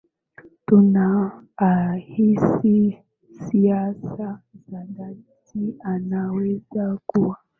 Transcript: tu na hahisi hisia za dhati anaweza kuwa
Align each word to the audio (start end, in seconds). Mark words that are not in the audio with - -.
tu 0.65 0.81
na 0.81 1.31
hahisi 1.57 2.97
hisia 3.21 3.93
za 3.93 4.39
dhati 4.71 5.75
anaweza 5.79 6.97
kuwa 7.05 7.37